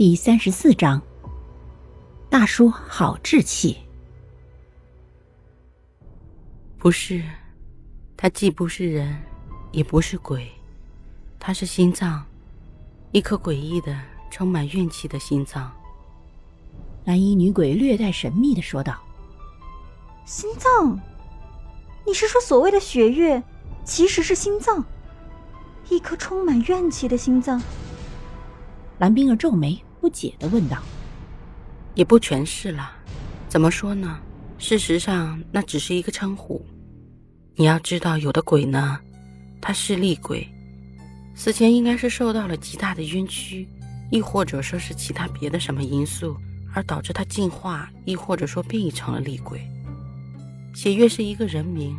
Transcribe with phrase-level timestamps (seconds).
[0.00, 0.98] 第三十四章，
[2.30, 3.76] 大叔好志气。
[6.78, 7.22] 不是，
[8.16, 9.14] 他既不是人，
[9.72, 10.50] 也不是鬼，
[11.38, 12.24] 他是心脏，
[13.12, 13.94] 一颗诡异的、
[14.30, 15.70] 充满怨气的心脏。
[17.04, 18.98] 蓝衣女鬼略带神秘的说道
[20.24, 20.98] ：“心脏？
[22.06, 23.42] 你是说所谓的血月，
[23.84, 24.82] 其实是心脏？
[25.90, 27.62] 一颗充满怨气的心脏？”
[28.96, 29.78] 蓝冰儿皱眉。
[30.00, 30.78] 不解的问道
[31.94, 32.90] ：“也不全是了，
[33.48, 34.18] 怎么说呢？
[34.56, 36.64] 事实上，那只是一个称呼。
[37.54, 38.98] 你要知道，有的鬼呢，
[39.60, 40.48] 他是厉鬼，
[41.34, 43.68] 死前应该是受到了极大的冤屈，
[44.10, 46.34] 亦或者说是其他别的什么因素，
[46.72, 49.60] 而导致他进化，亦或者说变异成了厉鬼。
[50.74, 51.94] 血月是一个人名，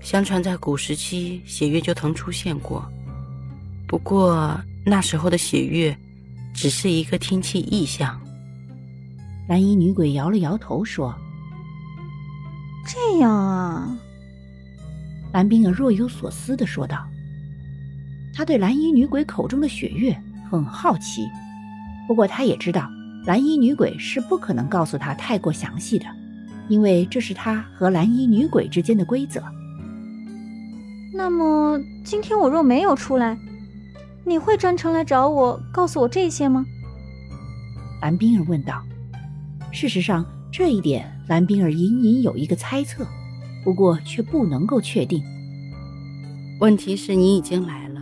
[0.00, 2.88] 相传在古时期，血月就曾出现过。
[3.88, 5.96] 不过那时候的血月。”
[6.52, 8.20] 只是一个天气异象。
[9.48, 11.14] 蓝衣女鬼摇了摇头说
[12.86, 13.96] ：“这样啊。”
[15.32, 17.06] 蓝冰儿若有所思的说道
[18.34, 20.16] ：“他对蓝衣女鬼口中的雪月
[20.50, 21.26] 很好奇，
[22.06, 22.88] 不过他也知道
[23.26, 26.06] 蓝衣女鬼是不可能告诉他太过详细的，
[26.68, 29.42] 因为这是他和蓝衣女鬼之间的规则。”
[31.12, 33.36] 那么今天我若没有出来？
[34.24, 36.64] 你会专程来找我，告诉我这些吗？
[38.00, 38.82] 蓝冰儿问道。
[39.72, 43.06] 事实上，这一点蓝冰儿隐隐有一个猜测，
[43.64, 45.22] 不过却不能够确定。
[46.60, 48.00] 问题是你已经来了，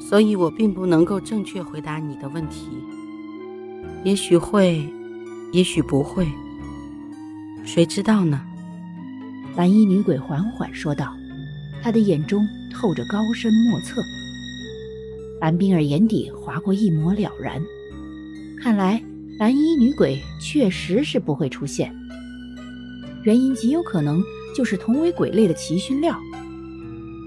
[0.00, 2.68] 所以我并不能够正确回答你的问题。
[4.02, 4.84] 也许会，
[5.52, 6.26] 也许不会，
[7.64, 8.40] 谁知道呢？
[9.56, 11.14] 蓝衣女鬼缓缓说道，
[11.82, 14.02] 她的眼中透着高深莫测。
[15.40, 17.60] 蓝冰儿眼底划过一抹了然，
[18.60, 19.02] 看来
[19.38, 21.90] 蓝衣女鬼确实是不会出现，
[23.22, 24.22] 原因极有可能
[24.54, 26.14] 就是同为鬼类的奇勋料。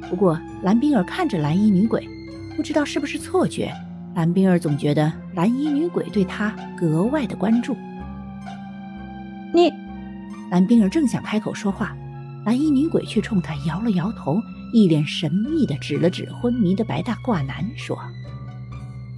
[0.09, 2.07] 不过蓝冰儿看着蓝衣女鬼，
[2.55, 3.73] 不知道是不是错觉，
[4.13, 7.75] 蓝冰儿总觉得蓝衣女鬼对她格外的关注。
[9.51, 9.71] 你，
[10.51, 11.97] 蓝冰儿正想开口说话，
[12.45, 14.39] 蓝衣女鬼却冲她摇了摇头。
[14.73, 17.95] 一脸神秘的指了指昏迷的白大褂男，说：“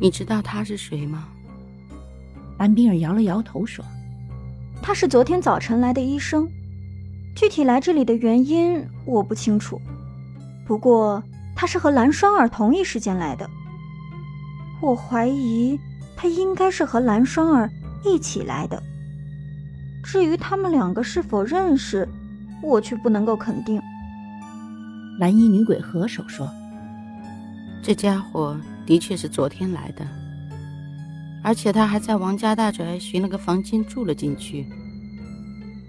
[0.02, 1.30] 你知道他是谁吗？”
[2.60, 3.84] 安冰儿摇了摇头说
[4.84, 6.46] ：“他是昨天早晨来的医生，
[7.38, 9.82] 具体来这里的原因我不清楚。
[10.68, 11.24] 不过
[11.56, 13.50] 他是和蓝双儿同一时间来的，
[14.82, 15.80] 我怀疑
[16.18, 17.72] 他应该是和蓝双儿
[18.04, 18.84] 一起来的。
[20.04, 22.06] 至于他们两个是否认识，
[22.62, 23.82] 我却不能够肯定。”
[25.18, 26.50] 蓝衣女鬼合手说
[27.82, 30.06] ：“这家伙的确是昨天来的，
[31.42, 34.68] 而且他还在王家大宅寻了个房间住了进去。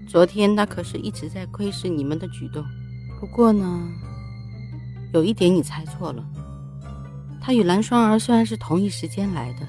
[0.07, 2.63] 昨天他可是一直在窥视你们的举动。
[3.19, 3.85] 不过呢，
[5.13, 6.23] 有一点你猜错了，
[7.41, 9.67] 他与蓝双儿虽然是同一时间来的，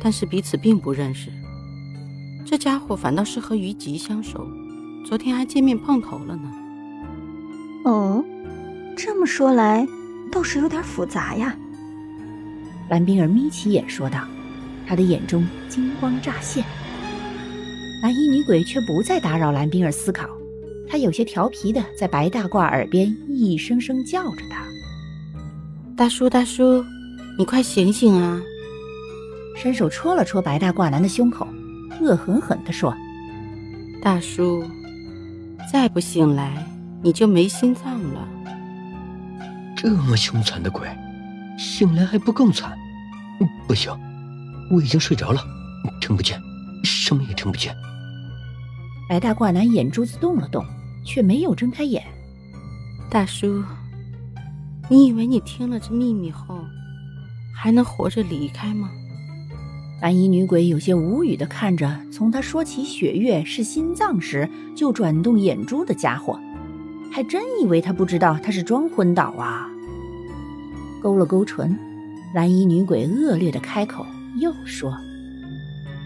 [0.00, 1.30] 但是彼此并不认识。
[2.46, 4.46] 这家伙反倒是和于吉相熟，
[5.04, 6.50] 昨天还见面碰头了呢。”
[7.84, 8.24] 哦。
[9.04, 9.84] 这么说来，
[10.30, 11.56] 倒是有点复杂呀。
[12.88, 14.20] 蓝冰儿眯起眼说道，
[14.86, 16.64] 她的眼中金光乍现。
[18.00, 20.28] 蓝衣女鬼却不再打扰蓝冰儿思考，
[20.88, 24.64] 她有些调皮的在白大褂耳边一声声叫着他
[25.98, 26.84] ：“大叔，大叔，
[27.36, 28.40] 你快醒醒啊！”
[29.58, 31.44] 伸手戳了戳白大褂男的胸口，
[32.00, 32.94] 恶狠狠地说
[34.00, 34.62] ：“大叔，
[35.72, 36.64] 再不醒来，
[37.02, 38.28] 你就没心脏了。”
[39.82, 40.88] 这么凶残的鬼，
[41.58, 42.78] 醒来还不更惨？
[43.66, 43.92] 不行，
[44.70, 45.44] 我已经睡着了，
[46.00, 46.40] 听不见，
[46.84, 47.74] 什么也听不见。
[49.08, 50.64] 白大褂男眼珠子动了动，
[51.04, 52.00] 却没有睁开眼。
[53.10, 53.60] 大叔，
[54.88, 56.60] 你以为你听了这秘密后，
[57.52, 58.88] 还能活着离开吗？
[60.00, 66.38] 蓝衣女鬼有些无语的看着从他说起雪月是心脏时就转动眼珠的家伙，
[67.12, 69.70] 还真以为他不知道他是装昏倒啊。
[71.02, 71.76] 勾了勾唇，
[72.32, 74.06] 蓝衣女鬼恶劣的开口，
[74.40, 74.96] 又说：“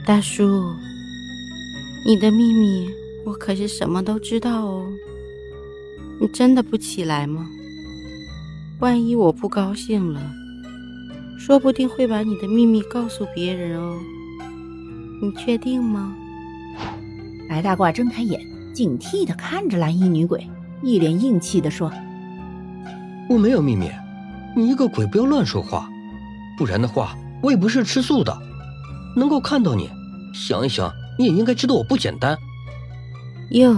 [0.06, 0.74] 大叔，
[2.06, 2.88] 你的秘密
[3.26, 4.86] 我可是什么都知道哦。
[6.18, 7.46] 你真的不起来吗？
[8.80, 10.20] 万一我不高兴了，
[11.38, 13.98] 说不定会把你的秘密告诉别人哦。
[15.20, 16.16] 你确定吗？”
[17.50, 18.40] 白大褂睁开眼，
[18.72, 20.48] 警惕的看着蓝衣女鬼，
[20.82, 21.92] 一脸硬气的说
[23.28, 23.90] ：“我没有秘密。”
[24.56, 25.86] 你一个鬼，不要乱说话，
[26.56, 28.34] 不然的话，我也不是吃素的。
[29.14, 29.90] 能够看到你，
[30.32, 32.34] 想一想，你也应该知道我不简单。
[33.50, 33.76] 哟，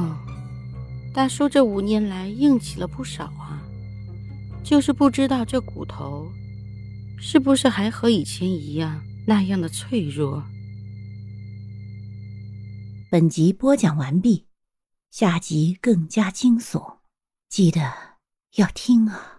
[1.12, 3.60] 大叔这五年来硬气了不少啊，
[4.62, 6.30] 就是不知道这骨头
[7.20, 10.44] 是不是还和以前一样那样的脆弱。
[13.10, 14.46] 本集播讲完毕，
[15.10, 16.98] 下集更加惊悚，
[17.48, 17.81] 记得
[18.54, 19.38] 要听啊！